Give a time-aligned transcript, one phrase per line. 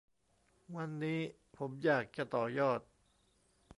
[0.75, 1.19] วันนี้
[1.57, 2.79] ผมอยากจะต่อยอด